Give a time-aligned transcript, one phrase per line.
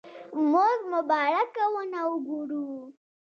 [0.51, 2.65] موږ مبارکه ونه وګورو.